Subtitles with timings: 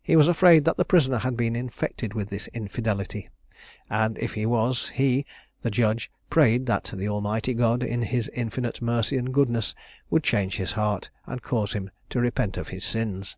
[0.00, 3.28] He was afraid that the prisoner had been infected with this infidelity;
[3.90, 5.26] and if he was, he
[5.62, 9.74] (the judge) prayed that the Almighty God, in his infinite mercy and goodness,
[10.10, 13.34] would change his heart, and cause him to repent of his sins.